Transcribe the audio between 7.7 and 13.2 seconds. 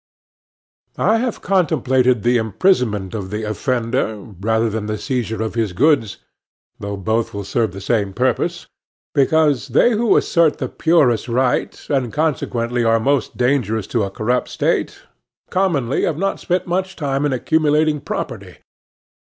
the same purpose,—because they who assert the purest right, and consequently are